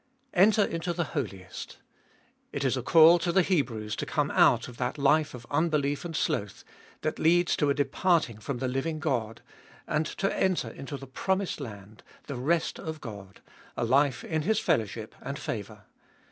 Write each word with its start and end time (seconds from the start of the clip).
Enter 0.33 0.63
into 0.65 0.93
the 0.93 1.09
Holiest. 1.13 1.77
It 2.51 2.63
is 2.63 2.75
a 2.75 2.81
call 2.81 3.19
to 3.19 3.31
the 3.31 3.43
Hebrews 3.43 3.95
to 3.97 4.05
come 4.07 4.31
out 4.31 4.67
of 4.67 4.77
that 4.77 4.97
life 4.97 5.35
of 5.35 5.45
unbelief 5.51 6.03
and 6.03 6.15
sloth, 6.15 6.63
that 7.01 7.19
leads 7.19 7.55
to 7.57 7.69
a 7.69 7.75
departing 7.75 8.39
from 8.39 8.57
the 8.57 8.67
living 8.67 8.97
God, 8.97 9.43
and 9.85 10.07
to 10.07 10.35
enter 10.35 10.69
into 10.71 10.97
the 10.97 11.05
promised 11.05 11.59
land, 11.59 12.01
the 12.25 12.33
rest 12.35 12.79
of 12.79 12.99
God, 12.99 13.41
a 13.77 13.85
life 13.85 14.23
in 14.23 14.41
His 14.41 14.59
fellowship 14.59 15.13
and 15.21 15.37
favour. 15.37 15.83